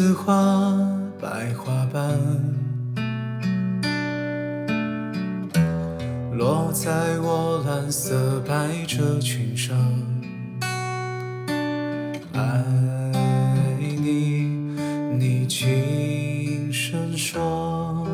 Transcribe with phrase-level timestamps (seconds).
[0.00, 0.32] 栀子花，
[1.20, 2.18] 白花瓣，
[6.32, 9.76] 落在我蓝色百褶裙上。
[12.32, 12.64] 爱
[13.78, 14.72] 你，
[15.18, 18.08] 你轻声说。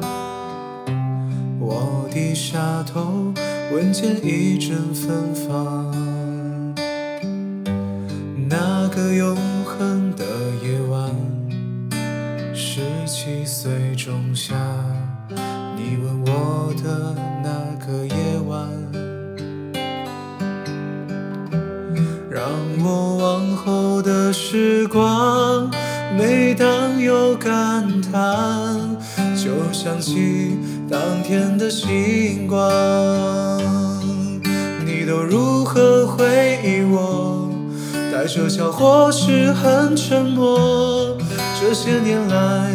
[1.61, 3.33] 我低下头，
[3.73, 6.05] 闻见一阵芬芳。
[13.37, 14.55] 七岁仲夏，
[15.77, 17.51] 你吻我的那
[17.84, 18.15] 个夜
[18.48, 18.67] 晚，
[22.31, 22.48] 让
[22.83, 25.70] 我往后的时光，
[26.17, 28.97] 每当有感叹，
[29.37, 30.59] 就想起
[30.91, 32.59] 当天的星光。
[34.87, 37.50] 你都如何回忆我？
[38.11, 41.19] 带着笑或是很沉默。
[41.61, 42.75] 这些年来，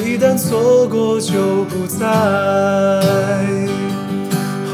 [0.00, 2.06] 一旦错过就不再。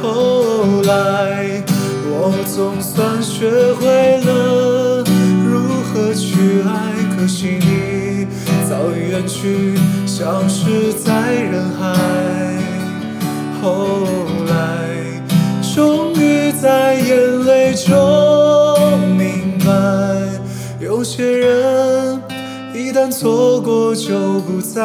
[0.02, 1.62] 后来，
[2.06, 5.02] 我总算学会了
[5.44, 5.58] 如
[5.92, 8.26] 何去爱，可惜你
[8.68, 9.76] 早已远去，
[10.06, 12.53] 消失在人海。
[23.10, 24.82] 错过就不再，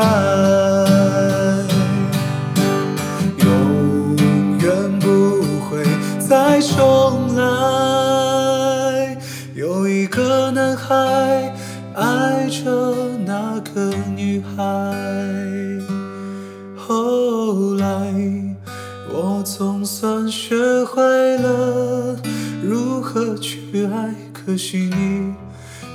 [3.39, 4.15] 永
[4.59, 5.83] 远不会
[6.19, 9.17] 再重来。
[9.55, 11.53] 有一个男孩
[11.95, 14.63] 爱着那个女孩。
[16.75, 18.13] 后来，
[19.11, 20.55] 我总算学
[20.85, 22.15] 会了
[22.63, 25.33] 如何去爱，可惜你